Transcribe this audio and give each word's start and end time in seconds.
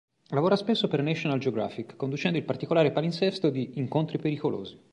Lavora 0.29 0.55
spesso 0.55 0.87
per 0.87 1.03
National 1.03 1.37
Geographic 1.37 1.95
conducendo 1.95 2.39
il 2.39 2.43
particolare 2.43 2.89
palinsesto 2.91 3.51
di 3.51 3.77
"Incontri 3.77 4.17
pericolosi". 4.17 4.75